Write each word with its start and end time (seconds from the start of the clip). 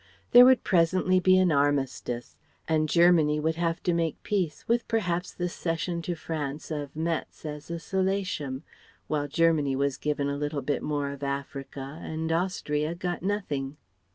There 0.31 0.45
would 0.45 0.63
presently 0.63 1.19
be 1.19 1.37
an 1.37 1.51
armistice 1.51 2.35
and 2.67 2.89
Germany 2.89 3.39
would 3.39 3.53
have 3.57 3.83
to 3.83 3.93
make 3.93 4.23
peace 4.23 4.67
with 4.67 4.87
perhaps 4.87 5.31
the 5.31 5.47
cession 5.47 6.01
to 6.01 6.15
France 6.15 6.71
of 6.71 6.95
Metz 6.95 7.45
as 7.45 7.69
a 7.69 7.77
solatium, 7.77 8.63
while 9.05 9.27
Germany 9.27 9.75
was 9.75 9.97
given 9.97 10.27
a 10.27 10.37
little 10.37 10.63
bit 10.63 10.81
more 10.81 11.11
of 11.11 11.21
Africa, 11.21 11.99
and 12.01 12.31
Austria 12.31 12.95
got 12.95 13.21
nothing.... 13.21 13.77